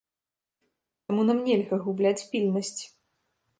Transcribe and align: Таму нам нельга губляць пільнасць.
Таму 1.09 1.21
нам 1.29 1.43
нельга 1.49 1.81
губляць 1.85 2.27
пільнасць. 2.35 2.75